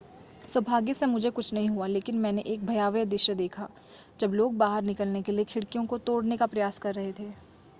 [0.47, 3.67] सौभाग्य से मुझे कुछ नहीं हुआ लेकिन मैंने एक भयावह दृश्य देखा
[4.19, 7.31] जब लोग बाहर निकलने के लिए खिड़कियों को तोड़ने का प्रयास कर रह थे